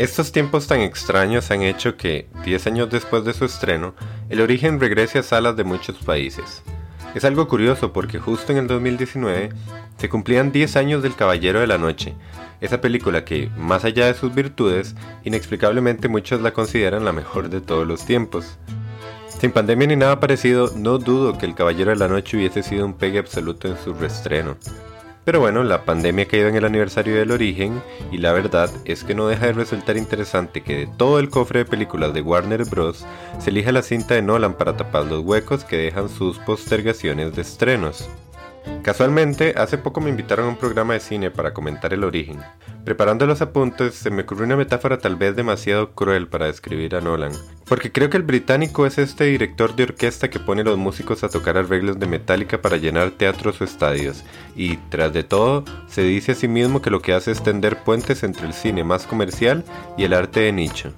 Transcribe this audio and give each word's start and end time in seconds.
Estos 0.00 0.32
tiempos 0.32 0.66
tan 0.66 0.80
extraños 0.80 1.50
han 1.50 1.60
hecho 1.60 1.98
que, 1.98 2.26
10 2.46 2.68
años 2.68 2.88
después 2.88 3.22
de 3.22 3.34
su 3.34 3.44
estreno, 3.44 3.94
El 4.30 4.40
origen 4.40 4.80
regrese 4.80 5.18
a 5.18 5.22
salas 5.22 5.56
de 5.56 5.64
muchos 5.64 5.98
países. 5.98 6.62
Es 7.14 7.26
algo 7.26 7.46
curioso 7.48 7.92
porque 7.92 8.18
justo 8.18 8.50
en 8.50 8.56
el 8.56 8.66
2019 8.66 9.50
se 9.98 10.08
cumplían 10.08 10.52
10 10.52 10.76
años 10.76 11.02
del 11.02 11.16
Caballero 11.16 11.60
de 11.60 11.66
la 11.66 11.76
Noche, 11.76 12.14
esa 12.62 12.80
película 12.80 13.26
que, 13.26 13.50
más 13.58 13.84
allá 13.84 14.06
de 14.06 14.14
sus 14.14 14.34
virtudes, 14.34 14.94
inexplicablemente 15.22 16.08
muchos 16.08 16.40
la 16.40 16.54
consideran 16.54 17.04
la 17.04 17.12
mejor 17.12 17.50
de 17.50 17.60
todos 17.60 17.86
los 17.86 18.06
tiempos. 18.06 18.56
Sin 19.38 19.52
pandemia 19.52 19.88
ni 19.88 19.96
nada 19.96 20.18
parecido, 20.18 20.72
no 20.76 20.96
dudo 20.96 21.36
que 21.36 21.44
El 21.44 21.54
Caballero 21.54 21.90
de 21.90 21.96
la 21.96 22.08
Noche 22.08 22.38
hubiese 22.38 22.62
sido 22.62 22.86
un 22.86 22.94
pegue 22.94 23.18
absoluto 23.18 23.68
en 23.68 23.76
su 23.76 23.92
reestreno. 23.92 24.56
Pero 25.30 25.38
bueno, 25.38 25.62
la 25.62 25.84
pandemia 25.84 26.26
caído 26.26 26.48
en 26.48 26.56
el 26.56 26.64
aniversario 26.64 27.14
del 27.14 27.30
origen 27.30 27.80
y 28.10 28.18
la 28.18 28.32
verdad 28.32 28.68
es 28.84 29.04
que 29.04 29.14
no 29.14 29.28
deja 29.28 29.46
de 29.46 29.52
resultar 29.52 29.96
interesante 29.96 30.60
que 30.62 30.76
de 30.76 30.86
todo 30.88 31.20
el 31.20 31.30
cofre 31.30 31.60
de 31.60 31.66
películas 31.66 32.12
de 32.12 32.20
Warner 32.20 32.64
Bros. 32.64 33.06
se 33.38 33.50
elija 33.50 33.70
la 33.70 33.82
cinta 33.82 34.14
de 34.14 34.22
Nolan 34.22 34.54
para 34.54 34.76
tapar 34.76 35.04
los 35.04 35.20
huecos 35.20 35.64
que 35.64 35.76
dejan 35.76 36.08
sus 36.08 36.40
postergaciones 36.40 37.36
de 37.36 37.42
estrenos. 37.42 38.10
Casualmente, 38.82 39.54
hace 39.56 39.78
poco 39.78 40.00
me 40.00 40.10
invitaron 40.10 40.46
a 40.46 40.48
un 40.48 40.56
programa 40.56 40.94
de 40.94 41.00
cine 41.00 41.30
para 41.30 41.54
comentar 41.54 41.94
el 41.94 42.02
origen. 42.02 42.40
Preparando 42.90 43.24
los 43.24 43.40
apuntes, 43.40 43.94
se 43.94 44.10
me 44.10 44.22
ocurrió 44.22 44.46
una 44.46 44.56
metáfora 44.56 44.98
tal 44.98 45.14
vez 45.14 45.36
demasiado 45.36 45.92
cruel 45.92 46.26
para 46.26 46.46
describir 46.46 46.96
a 46.96 47.00
Nolan, 47.00 47.30
porque 47.66 47.92
creo 47.92 48.10
que 48.10 48.16
el 48.16 48.24
británico 48.24 48.84
es 48.84 48.98
este 48.98 49.26
director 49.26 49.76
de 49.76 49.84
orquesta 49.84 50.28
que 50.28 50.40
pone 50.40 50.62
a 50.62 50.64
los 50.64 50.76
músicos 50.76 51.22
a 51.22 51.28
tocar 51.28 51.56
arreglos 51.56 52.00
de 52.00 52.08
Metallica 52.08 52.60
para 52.60 52.78
llenar 52.78 53.12
teatros 53.12 53.60
o 53.60 53.64
estadios, 53.64 54.24
y 54.56 54.76
tras 54.88 55.12
de 55.12 55.22
todo, 55.22 55.64
se 55.86 56.02
dice 56.02 56.32
a 56.32 56.34
sí 56.34 56.48
mismo 56.48 56.82
que 56.82 56.90
lo 56.90 57.00
que 57.00 57.12
hace 57.12 57.30
es 57.30 57.44
tender 57.44 57.84
puentes 57.84 58.24
entre 58.24 58.48
el 58.48 58.54
cine 58.54 58.82
más 58.82 59.06
comercial 59.06 59.62
y 59.96 60.02
el 60.02 60.12
arte 60.12 60.40
de 60.40 60.50
nicho 60.50 60.92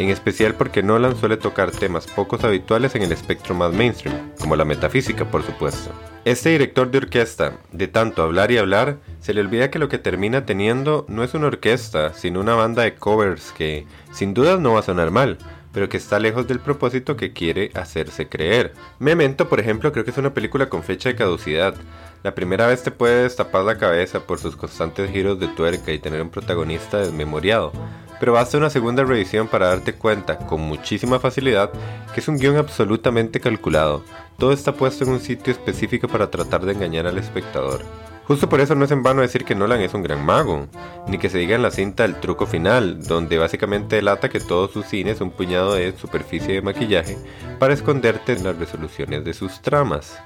en 0.00 0.08
especial 0.08 0.54
porque 0.54 0.82
Nolan 0.82 1.14
suele 1.14 1.36
tocar 1.36 1.70
temas 1.72 2.06
pocos 2.06 2.42
habituales 2.42 2.94
en 2.94 3.02
el 3.02 3.12
espectro 3.12 3.54
más 3.54 3.74
mainstream, 3.74 4.32
como 4.40 4.56
la 4.56 4.64
metafísica 4.64 5.26
por 5.26 5.42
supuesto. 5.42 5.90
Este 6.24 6.48
director 6.48 6.90
de 6.90 6.98
orquesta, 6.98 7.58
de 7.70 7.86
tanto 7.86 8.22
hablar 8.22 8.50
y 8.50 8.56
hablar, 8.56 8.96
se 9.20 9.34
le 9.34 9.42
olvida 9.42 9.70
que 9.70 9.78
lo 9.78 9.90
que 9.90 9.98
termina 9.98 10.46
teniendo 10.46 11.04
no 11.08 11.22
es 11.22 11.34
una 11.34 11.48
orquesta, 11.48 12.14
sino 12.14 12.40
una 12.40 12.54
banda 12.54 12.82
de 12.82 12.94
covers 12.94 13.52
que, 13.52 13.86
sin 14.10 14.32
dudas, 14.32 14.58
no 14.58 14.72
va 14.72 14.80
a 14.80 14.84
sonar 14.84 15.10
mal, 15.10 15.36
pero 15.72 15.90
que 15.90 15.98
está 15.98 16.18
lejos 16.18 16.48
del 16.48 16.60
propósito 16.60 17.16
que 17.18 17.34
quiere 17.34 17.70
hacerse 17.74 18.26
creer. 18.26 18.72
Memento, 18.98 19.50
por 19.50 19.60
ejemplo, 19.60 19.92
creo 19.92 20.06
que 20.06 20.12
es 20.12 20.18
una 20.18 20.32
película 20.32 20.70
con 20.70 20.82
fecha 20.82 21.10
de 21.10 21.16
caducidad. 21.16 21.74
La 22.22 22.34
primera 22.34 22.66
vez 22.66 22.82
te 22.82 22.90
puede 22.90 23.24
destapar 23.24 23.64
la 23.64 23.78
cabeza 23.78 24.20
por 24.20 24.38
sus 24.38 24.56
constantes 24.56 25.10
giros 25.10 25.38
de 25.40 25.48
tuerca 25.48 25.92
y 25.92 25.98
tener 25.98 26.22
un 26.22 26.30
protagonista 26.30 26.98
desmemoriado, 26.98 27.72
pero 28.20 28.34
basta 28.34 28.58
una 28.58 28.70
segunda 28.70 29.02
revisión 29.02 29.48
para 29.48 29.68
darte 29.68 29.94
cuenta 29.94 30.36
con 30.38 30.60
muchísima 30.60 31.18
facilidad 31.18 31.72
que 32.14 32.20
es 32.20 32.28
un 32.28 32.38
guion 32.38 32.58
absolutamente 32.58 33.40
calculado. 33.40 34.04
Todo 34.38 34.52
está 34.52 34.72
puesto 34.72 35.04
en 35.04 35.10
un 35.10 35.20
sitio 35.20 35.52
específico 35.52 36.06
para 36.06 36.30
tratar 36.30 36.64
de 36.64 36.72
engañar 36.72 37.06
al 37.06 37.18
espectador. 37.18 37.82
Justo 38.30 38.48
por 38.48 38.60
eso 38.60 38.76
no 38.76 38.84
es 38.84 38.90
en 38.92 39.02
vano 39.02 39.22
decir 39.22 39.44
que 39.44 39.56
Nolan 39.56 39.80
es 39.80 39.92
un 39.92 40.04
gran 40.04 40.24
mago, 40.24 40.68
ni 41.08 41.18
que 41.18 41.28
se 41.28 41.38
diga 41.38 41.56
en 41.56 41.62
la 41.62 41.72
cinta 41.72 42.04
el 42.04 42.20
truco 42.20 42.46
final, 42.46 43.02
donde 43.02 43.38
básicamente 43.38 43.96
delata 43.96 44.28
que 44.28 44.38
todo 44.38 44.68
su 44.68 44.84
cine 44.84 45.10
es 45.10 45.20
un 45.20 45.32
puñado 45.32 45.74
de 45.74 45.92
superficie 45.98 46.54
de 46.54 46.62
maquillaje 46.62 47.18
para 47.58 47.74
esconderte 47.74 48.34
en 48.34 48.44
las 48.44 48.56
resoluciones 48.56 49.24
de 49.24 49.34
sus 49.34 49.60
tramas. 49.62 50.22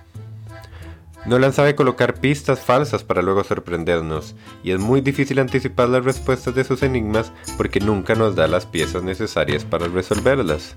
Nolan 1.26 1.54
sabe 1.54 1.74
colocar 1.74 2.20
pistas 2.20 2.60
falsas 2.60 3.02
para 3.02 3.22
luego 3.22 3.44
sorprendernos, 3.44 4.34
y 4.62 4.72
es 4.72 4.78
muy 4.78 5.00
difícil 5.00 5.38
anticipar 5.38 5.88
las 5.88 6.04
respuestas 6.04 6.54
de 6.54 6.64
sus 6.64 6.82
enigmas 6.82 7.32
porque 7.56 7.80
nunca 7.80 8.14
nos 8.14 8.36
da 8.36 8.46
las 8.46 8.66
piezas 8.66 9.02
necesarias 9.02 9.64
para 9.64 9.88
resolverlas. 9.88 10.76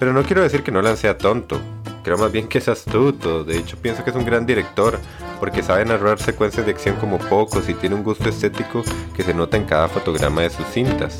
Pero 0.00 0.12
no 0.12 0.24
quiero 0.24 0.42
decir 0.42 0.64
que 0.64 0.72
Nolan 0.72 0.96
sea 0.96 1.16
tonto, 1.16 1.60
creo 2.02 2.18
más 2.18 2.32
bien 2.32 2.48
que 2.48 2.58
es 2.58 2.68
astuto, 2.68 3.44
de 3.44 3.56
hecho 3.58 3.76
pienso 3.76 4.02
que 4.02 4.10
es 4.10 4.16
un 4.16 4.24
gran 4.24 4.46
director, 4.46 4.98
porque 5.38 5.62
sabe 5.62 5.84
narrar 5.84 6.18
secuencias 6.18 6.66
de 6.66 6.72
acción 6.72 6.96
como 6.96 7.18
pocos 7.18 7.68
y 7.68 7.74
tiene 7.74 7.94
un 7.94 8.02
gusto 8.02 8.28
estético 8.28 8.82
que 9.14 9.22
se 9.22 9.32
nota 9.32 9.56
en 9.56 9.64
cada 9.64 9.88
fotograma 9.88 10.42
de 10.42 10.50
sus 10.50 10.66
cintas. 10.66 11.18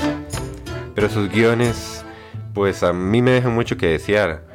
Pero 0.96 1.08
sus 1.08 1.30
guiones, 1.30 2.04
pues 2.54 2.82
a 2.82 2.92
mí 2.92 3.22
me 3.22 3.30
dejan 3.30 3.54
mucho 3.54 3.76
que 3.76 3.86
desear. 3.86 4.49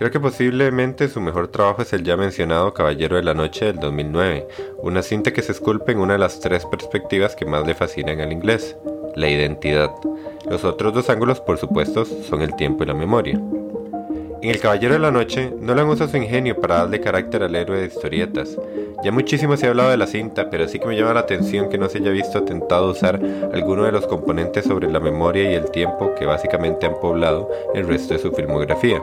Creo 0.00 0.10
que 0.10 0.18
posiblemente 0.18 1.08
su 1.08 1.20
mejor 1.20 1.48
trabajo 1.48 1.82
es 1.82 1.92
el 1.92 2.04
ya 2.04 2.16
mencionado 2.16 2.72
Caballero 2.72 3.16
de 3.16 3.22
la 3.22 3.34
Noche 3.34 3.66
del 3.66 3.76
2009, 3.76 4.48
una 4.78 5.02
cinta 5.02 5.30
que 5.34 5.42
se 5.42 5.52
esculpe 5.52 5.92
en 5.92 5.98
una 5.98 6.14
de 6.14 6.18
las 6.18 6.40
tres 6.40 6.64
perspectivas 6.64 7.36
que 7.36 7.44
más 7.44 7.66
le 7.66 7.74
fascinan 7.74 8.18
al 8.18 8.32
inglés, 8.32 8.78
la 9.14 9.28
identidad. 9.28 9.90
Los 10.48 10.64
otros 10.64 10.94
dos 10.94 11.10
ángulos, 11.10 11.42
por 11.42 11.58
supuesto, 11.58 12.06
son 12.06 12.40
el 12.40 12.56
tiempo 12.56 12.82
y 12.82 12.86
la 12.86 12.94
memoria. 12.94 13.34
En 14.40 14.48
El 14.48 14.58
Caballero 14.58 14.94
de 14.94 15.00
la 15.00 15.10
Noche, 15.10 15.52
Nolan 15.60 15.90
usa 15.90 16.08
su 16.08 16.16
ingenio 16.16 16.58
para 16.58 16.76
darle 16.76 17.02
carácter 17.02 17.42
al 17.42 17.54
héroe 17.54 17.80
de 17.80 17.88
historietas. 17.88 18.56
Ya 19.04 19.12
muchísimo 19.12 19.58
se 19.58 19.66
ha 19.66 19.68
hablado 19.68 19.90
de 19.90 19.98
la 19.98 20.06
cinta, 20.06 20.48
pero 20.48 20.66
sí 20.66 20.78
que 20.78 20.86
me 20.86 20.96
llama 20.96 21.12
la 21.12 21.20
atención 21.20 21.68
que 21.68 21.76
no 21.76 21.90
se 21.90 21.98
haya 21.98 22.10
visto 22.10 22.38
atentado 22.38 22.90
usar 22.90 23.20
alguno 23.52 23.84
de 23.84 23.92
los 23.92 24.06
componentes 24.06 24.64
sobre 24.64 24.90
la 24.90 24.98
memoria 24.98 25.50
y 25.50 25.54
el 25.54 25.70
tiempo 25.70 26.14
que 26.14 26.24
básicamente 26.24 26.86
han 26.86 26.98
poblado 26.98 27.50
el 27.74 27.86
resto 27.86 28.14
de 28.14 28.20
su 28.20 28.32
filmografía. 28.32 29.02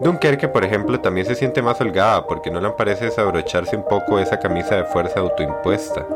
Dunkerque, 0.00 0.48
por 0.48 0.64
ejemplo, 0.64 0.98
también 1.00 1.26
se 1.26 1.34
siente 1.34 1.60
más 1.60 1.78
holgada 1.78 2.26
porque 2.26 2.50
no 2.50 2.58
le 2.58 2.70
parece 2.70 3.04
desabrocharse 3.06 3.76
un 3.76 3.84
poco 3.84 4.18
esa 4.18 4.38
camisa 4.38 4.76
de 4.76 4.84
fuerza 4.84 5.20
autoimpuesta. 5.20 6.06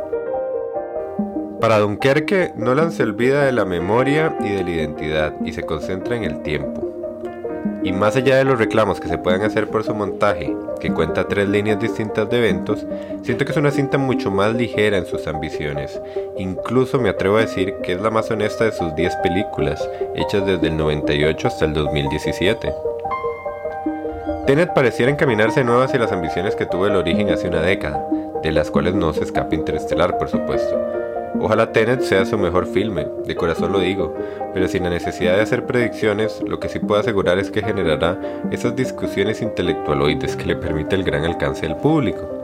Para 1.60 1.78
Dunkerque, 1.80 2.52
Nolan 2.56 2.92
se 2.92 3.02
olvida 3.02 3.44
de 3.44 3.52
la 3.52 3.66
memoria 3.66 4.34
y 4.40 4.50
de 4.50 4.64
la 4.64 4.70
identidad 4.70 5.34
y 5.44 5.52
se 5.52 5.64
concentra 5.64 6.16
en 6.16 6.24
el 6.24 6.42
tiempo. 6.42 6.80
Y 7.82 7.92
más 7.92 8.16
allá 8.16 8.36
de 8.36 8.44
los 8.44 8.58
reclamos 8.58 9.00
que 9.00 9.08
se 9.08 9.18
puedan 9.18 9.42
hacer 9.42 9.68
por 9.68 9.84
su 9.84 9.94
montaje, 9.94 10.56
que 10.80 10.90
cuenta 10.90 11.28
tres 11.28 11.46
líneas 11.46 11.78
distintas 11.78 12.30
de 12.30 12.38
eventos, 12.38 12.86
siento 13.22 13.44
que 13.44 13.52
es 13.52 13.58
una 13.58 13.70
cinta 13.70 13.98
mucho 13.98 14.30
más 14.30 14.54
ligera 14.54 14.96
en 14.96 15.04
sus 15.04 15.26
ambiciones. 15.26 16.00
Incluso 16.38 16.98
me 16.98 17.10
atrevo 17.10 17.36
a 17.36 17.42
decir 17.42 17.74
que 17.82 17.92
es 17.92 18.00
la 18.00 18.10
más 18.10 18.30
honesta 18.30 18.64
de 18.64 18.72
sus 18.72 18.94
10 18.94 19.16
películas, 19.16 19.86
hechas 20.14 20.46
desde 20.46 20.68
el 20.68 20.78
98 20.78 21.48
hasta 21.48 21.66
el 21.66 21.74
2017. 21.74 22.93
Tenet 24.46 24.74
pareciera 24.74 25.10
encaminarse 25.10 25.64
nuevo 25.64 25.80
hacia 25.80 25.98
las 25.98 26.12
ambiciones 26.12 26.54
que 26.54 26.66
tuvo 26.66 26.86
el 26.86 26.96
origen 26.96 27.30
hace 27.30 27.48
una 27.48 27.62
década, 27.62 28.06
de 28.42 28.52
las 28.52 28.70
cuales 28.70 28.92
no 28.94 29.14
se 29.14 29.24
escapa 29.24 29.54
Interestelar, 29.54 30.18
por 30.18 30.28
supuesto. 30.28 30.78
Ojalá 31.40 31.72
Tenet 31.72 32.02
sea 32.02 32.26
su 32.26 32.36
mejor 32.36 32.66
filme, 32.66 33.06
de 33.24 33.34
corazón 33.36 33.72
lo 33.72 33.78
digo, 33.78 34.14
pero 34.52 34.68
sin 34.68 34.84
la 34.84 34.90
necesidad 34.90 35.36
de 35.36 35.40
hacer 35.40 35.64
predicciones, 35.64 36.42
lo 36.46 36.60
que 36.60 36.68
sí 36.68 36.78
puedo 36.78 37.00
asegurar 37.00 37.38
es 37.38 37.50
que 37.50 37.62
generará 37.62 38.18
esas 38.50 38.76
discusiones 38.76 39.40
intelectualoides 39.40 40.36
que 40.36 40.44
le 40.44 40.56
permite 40.56 40.94
el 40.94 41.04
gran 41.04 41.24
alcance 41.24 41.66
del 41.66 41.76
público. 41.76 42.43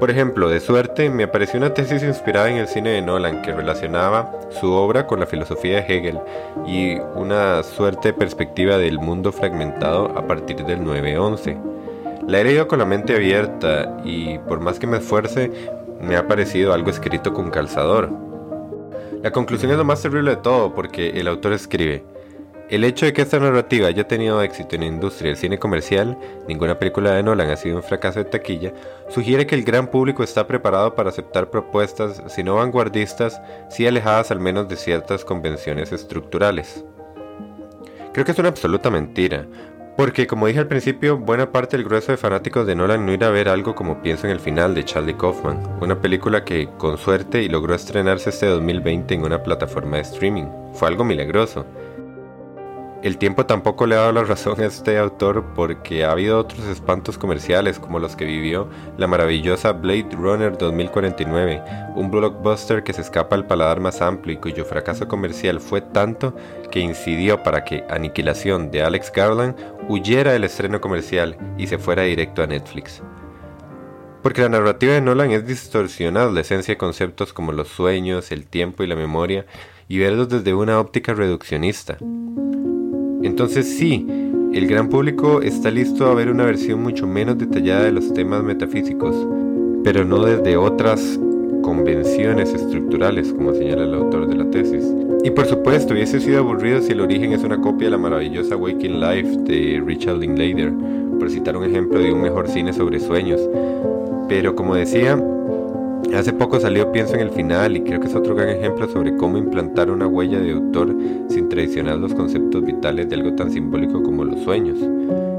Por 0.00 0.10
ejemplo, 0.10 0.48
de 0.48 0.60
suerte 0.60 1.10
me 1.10 1.24
apareció 1.24 1.58
una 1.58 1.74
tesis 1.74 2.02
inspirada 2.02 2.48
en 2.48 2.56
el 2.56 2.68
cine 2.68 2.88
de 2.88 3.02
Nolan 3.02 3.42
que 3.42 3.52
relacionaba 3.52 4.32
su 4.48 4.72
obra 4.72 5.06
con 5.06 5.20
la 5.20 5.26
filosofía 5.26 5.76
de 5.76 5.94
Hegel 5.94 6.18
y 6.66 6.94
una 7.14 7.62
suerte 7.62 8.14
perspectiva 8.14 8.78
del 8.78 8.98
mundo 8.98 9.30
fragmentado 9.30 10.06
a 10.16 10.26
partir 10.26 10.64
del 10.64 10.80
9-11. 10.80 11.60
La 12.26 12.40
he 12.40 12.44
leído 12.44 12.66
con 12.66 12.78
la 12.78 12.86
mente 12.86 13.14
abierta 13.14 13.98
y 14.02 14.38
por 14.38 14.60
más 14.60 14.78
que 14.78 14.86
me 14.86 14.96
esfuerce, 14.96 15.50
me 16.00 16.16
ha 16.16 16.26
parecido 16.26 16.72
algo 16.72 16.88
escrito 16.88 17.34
con 17.34 17.50
calzador. 17.50 18.10
La 19.22 19.32
conclusión 19.32 19.70
es 19.70 19.76
lo 19.76 19.84
más 19.84 20.00
terrible 20.00 20.30
de 20.30 20.36
todo 20.38 20.74
porque 20.74 21.10
el 21.10 21.28
autor 21.28 21.52
escribe, 21.52 22.04
el 22.70 22.84
hecho 22.84 23.04
de 23.04 23.12
que 23.12 23.22
esta 23.22 23.40
narrativa 23.40 23.88
haya 23.88 24.06
tenido 24.06 24.40
éxito 24.42 24.76
en 24.76 24.82
la 24.82 24.86
industria 24.86 25.30
del 25.30 25.36
cine 25.36 25.58
comercial, 25.58 26.16
ninguna 26.46 26.78
película 26.78 27.12
de 27.12 27.22
Nolan 27.24 27.50
ha 27.50 27.56
sido 27.56 27.76
un 27.76 27.82
fracaso 27.82 28.20
de 28.20 28.26
taquilla, 28.26 28.72
sugiere 29.08 29.44
que 29.44 29.56
el 29.56 29.64
gran 29.64 29.88
público 29.88 30.22
está 30.22 30.46
preparado 30.46 30.94
para 30.94 31.10
aceptar 31.10 31.50
propuestas, 31.50 32.22
si 32.28 32.44
no 32.44 32.54
vanguardistas, 32.54 33.42
sí 33.70 33.88
alejadas 33.88 34.30
al 34.30 34.38
menos 34.38 34.68
de 34.68 34.76
ciertas 34.76 35.24
convenciones 35.24 35.90
estructurales. 35.90 36.84
Creo 38.12 38.24
que 38.24 38.32
es 38.32 38.38
una 38.38 38.50
absoluta 38.50 38.88
mentira, 38.88 39.46
porque 39.96 40.26
como 40.26 40.46
dije 40.46 40.60
al 40.60 40.68
principio, 40.68 41.18
buena 41.18 41.50
parte 41.50 41.76
del 41.76 41.84
grueso 41.84 42.12
de 42.12 42.18
fanáticos 42.18 42.66
de 42.66 42.76
Nolan 42.76 43.04
no 43.04 43.12
irá 43.12 43.26
a 43.26 43.30
ver 43.30 43.48
algo 43.48 43.74
como 43.74 44.00
Pienso 44.00 44.28
en 44.28 44.32
el 44.32 44.40
final 44.40 44.74
de 44.74 44.84
Charlie 44.84 45.16
Kaufman, 45.16 45.60
una 45.80 46.00
película 46.00 46.44
que 46.44 46.68
con 46.78 46.96
suerte 46.98 47.42
y 47.42 47.48
logró 47.48 47.74
estrenarse 47.74 48.30
este 48.30 48.46
2020 48.46 49.12
en 49.12 49.24
una 49.24 49.42
plataforma 49.42 49.96
de 49.96 50.04
streaming. 50.04 50.46
Fue 50.72 50.88
algo 50.88 51.04
milagroso. 51.04 51.66
El 53.02 53.16
tiempo 53.16 53.46
tampoco 53.46 53.86
le 53.86 53.94
ha 53.94 54.00
dado 54.00 54.12
la 54.12 54.24
razón 54.24 54.60
a 54.60 54.66
este 54.66 54.98
autor 54.98 55.42
porque 55.54 56.04
ha 56.04 56.12
habido 56.12 56.38
otros 56.38 56.66
espantos 56.66 57.16
comerciales 57.16 57.78
como 57.78 57.98
los 57.98 58.14
que 58.14 58.26
vivió 58.26 58.68
la 58.98 59.06
maravillosa 59.06 59.72
Blade 59.72 60.10
Runner 60.12 60.58
2049, 60.58 61.62
un 61.94 62.10
blockbuster 62.10 62.82
que 62.84 62.92
se 62.92 63.00
escapa 63.00 63.36
al 63.36 63.46
paladar 63.46 63.80
más 63.80 64.02
amplio 64.02 64.34
y 64.34 64.38
cuyo 64.38 64.66
fracaso 64.66 65.08
comercial 65.08 65.60
fue 65.60 65.80
tanto 65.80 66.36
que 66.70 66.80
incidió 66.80 67.42
para 67.42 67.64
que 67.64 67.84
Aniquilación 67.88 68.70
de 68.70 68.82
Alex 68.82 69.10
Garland 69.10 69.56
huyera 69.88 70.32
del 70.32 70.44
estreno 70.44 70.82
comercial 70.82 71.38
y 71.56 71.68
se 71.68 71.78
fuera 71.78 72.02
directo 72.02 72.42
a 72.42 72.48
Netflix. 72.48 73.02
Porque 74.22 74.42
la 74.42 74.50
narrativa 74.50 74.92
de 74.92 75.00
Nolan 75.00 75.30
es 75.30 75.46
distorsionar 75.46 76.32
la 76.32 76.42
esencia 76.42 76.74
de 76.74 76.78
conceptos 76.78 77.32
como 77.32 77.52
los 77.52 77.68
sueños, 77.68 78.30
el 78.30 78.44
tiempo 78.44 78.82
y 78.82 78.86
la 78.86 78.94
memoria 78.94 79.46
y 79.88 79.98
verlos 79.98 80.28
desde 80.28 80.52
una 80.52 80.78
óptica 80.78 81.14
reduccionista. 81.14 81.96
Entonces 83.22 83.66
sí, 83.66 84.06
el 84.52 84.66
gran 84.66 84.88
público 84.88 85.42
está 85.42 85.70
listo 85.70 86.06
a 86.06 86.14
ver 86.14 86.30
una 86.30 86.44
versión 86.44 86.82
mucho 86.82 87.06
menos 87.06 87.38
detallada 87.38 87.84
de 87.84 87.92
los 87.92 88.12
temas 88.14 88.42
metafísicos, 88.42 89.14
pero 89.84 90.04
no 90.04 90.24
desde 90.24 90.56
otras 90.56 91.18
convenciones 91.62 92.52
estructurales, 92.52 93.32
como 93.32 93.54
señala 93.54 93.84
el 93.84 93.94
autor 93.94 94.26
de 94.26 94.36
la 94.36 94.50
tesis. 94.50 94.84
Y 95.22 95.30
por 95.30 95.46
supuesto, 95.46 95.92
hubiese 95.92 96.18
sido 96.18 96.38
aburrido 96.38 96.80
si 96.80 96.92
el 96.92 97.00
origen 97.00 97.32
es 97.32 97.44
una 97.44 97.60
copia 97.60 97.86
de 97.86 97.90
la 97.92 97.98
maravillosa 97.98 98.56
Waking 98.56 99.00
Life 99.00 99.36
de 99.44 99.82
Richard 99.84 100.18
Linklater, 100.18 100.72
por 101.18 101.30
citar 101.30 101.56
un 101.56 101.64
ejemplo 101.64 101.98
de 101.98 102.12
un 102.12 102.22
mejor 102.22 102.48
cine 102.48 102.72
sobre 102.72 102.98
sueños. 102.98 103.40
Pero 104.28 104.54
como 104.54 104.74
decía, 104.74 105.22
Hace 106.14 106.32
poco 106.32 106.58
salió 106.58 106.90
Pienso 106.90 107.14
en 107.14 107.20
el 107.20 107.30
final 107.30 107.76
y 107.76 107.82
creo 107.82 108.00
que 108.00 108.08
es 108.08 108.14
otro 108.14 108.34
gran 108.34 108.48
ejemplo 108.48 108.88
sobre 108.88 109.16
cómo 109.16 109.38
implantar 109.38 109.90
una 109.90 110.08
huella 110.08 110.40
de 110.40 110.52
autor 110.52 110.94
sin 111.28 111.48
traicionar 111.48 111.98
los 111.98 112.12
conceptos 112.14 112.64
vitales 112.64 113.08
de 113.08 113.14
algo 113.14 113.34
tan 113.34 113.50
simbólico 113.50 114.02
como 114.02 114.24
los 114.24 114.40
sueños. 114.42 114.78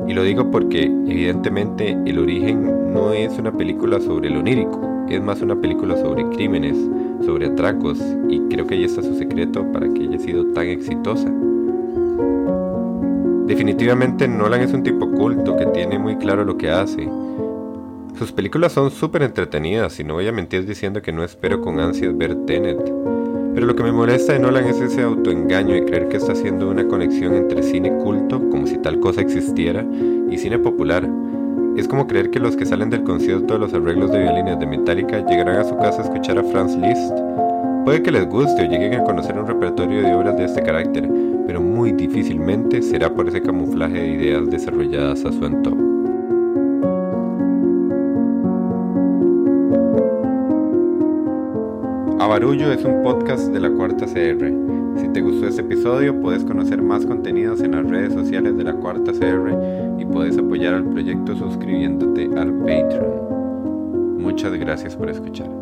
Y 0.08 0.14
lo 0.14 0.24
digo 0.24 0.50
porque 0.50 0.84
evidentemente 0.84 1.98
El 2.06 2.20
origen 2.20 2.94
no 2.94 3.12
es 3.12 3.38
una 3.38 3.52
película 3.52 4.00
sobre 4.00 4.30
lo 4.30 4.40
onírico, 4.40 5.06
es 5.10 5.22
más 5.22 5.42
una 5.42 5.56
película 5.56 5.98
sobre 5.98 6.28
crímenes, 6.30 6.78
sobre 7.26 7.48
atracos 7.48 8.00
y 8.30 8.40
creo 8.50 8.66
que 8.66 8.76
ahí 8.76 8.86
está 8.86 9.04
su 9.04 9.16
secreto 9.16 9.70
para 9.74 9.88
que 9.90 10.04
haya 10.04 10.20
sido 10.20 10.46
tan 10.54 10.68
exitosa. 10.68 11.30
Definitivamente 13.46 14.28
Nolan 14.28 14.62
es 14.62 14.74
un 14.74 14.84
tipo 14.84 15.12
culto 15.12 15.58
que 15.58 15.66
tiene 15.68 16.00
muy 16.00 16.16
claro 16.16 16.46
lo 16.46 16.58
que 16.58 16.72
hace 16.72 17.10
sus 18.18 18.32
películas 18.32 18.74
son 18.74 18.92
súper 18.92 19.24
entretenidas 19.24 20.00
y 20.00 20.04
no 20.04 20.16
voy 20.16 20.28
a 20.28 20.32
mentir 20.32 20.66
diciendo 20.66 21.02
que 21.02 21.12
no 21.12 21.24
espero 21.24 21.62
con 21.62 21.80
ansias 21.80 22.16
ver 22.18 22.36
Tenet. 22.46 22.78
Pero 23.54 23.66
lo 23.66 23.76
que 23.76 23.84
me 23.84 23.92
molesta 23.92 24.34
de 24.34 24.40
Nolan 24.40 24.68
es 24.68 24.80
ese 24.80 25.02
autoengaño 25.02 25.76
y 25.76 25.82
creer 25.82 26.08
que 26.08 26.18
está 26.18 26.32
haciendo 26.32 26.70
una 26.70 26.88
conexión 26.88 27.34
entre 27.34 27.64
cine 27.64 27.92
culto, 27.98 28.40
como 28.50 28.66
si 28.66 28.78
tal 28.78 29.00
cosa 29.00 29.22
existiera, 29.22 29.86
y 30.30 30.38
cine 30.38 30.58
popular. 30.58 31.08
Es 31.76 31.88
como 31.88 32.08
creer 32.08 32.30
que 32.30 32.40
los 32.40 32.56
que 32.56 32.66
salen 32.66 32.90
del 32.90 33.04
concierto 33.04 33.54
de 33.54 33.60
los 33.60 33.74
arreglos 33.74 34.12
de 34.12 34.20
violines 34.20 34.60
de 34.60 34.68
Metallica 34.68 35.26
llegarán 35.26 35.58
a 35.58 35.64
su 35.64 35.78
casa 35.78 36.02
a 36.02 36.06
escuchar 36.06 36.38
a 36.38 36.44
Franz 36.44 36.76
Liszt. 36.76 37.18
Puede 37.84 38.04
que 38.04 38.12
les 38.12 38.28
guste 38.28 38.62
o 38.62 38.70
lleguen 38.70 38.94
a 38.94 39.04
conocer 39.04 39.38
un 39.38 39.48
repertorio 39.48 40.02
de 40.02 40.14
obras 40.14 40.38
de 40.38 40.46
este 40.46 40.62
carácter, 40.62 41.10
pero 41.48 41.60
muy 41.60 41.92
difícilmente 41.92 42.82
será 42.82 43.14
por 43.14 43.28
ese 43.28 43.42
camuflaje 43.42 44.00
de 44.00 44.08
ideas 44.08 44.50
desarrolladas 44.50 45.26
a 45.26 45.32
su 45.32 45.44
antojo. 45.44 45.91
Barullo 52.32 52.72
es 52.72 52.86
un 52.86 53.04
podcast 53.04 53.50
de 53.52 53.60
la 53.60 53.70
Cuarta 53.70 54.06
CR. 54.06 55.02
Si 55.02 55.10
te 55.10 55.20
gustó 55.20 55.50
este 55.50 55.64
episodio, 55.64 56.18
puedes 56.22 56.46
conocer 56.46 56.82
más 56.82 57.06
contenidos 57.06 57.60
en 57.60 57.74
las 57.74 57.86
redes 57.86 58.14
sociales 58.14 58.56
de 58.56 58.64
la 58.64 58.72
Cuarta 58.72 59.12
CR 59.12 60.00
y 60.00 60.06
puedes 60.06 60.38
apoyar 60.38 60.76
al 60.76 60.86
proyecto 60.86 61.36
suscribiéndote 61.36 62.30
al 62.40 62.54
Patreon. 62.60 64.18
Muchas 64.22 64.54
gracias 64.54 64.96
por 64.96 65.10
escuchar. 65.10 65.61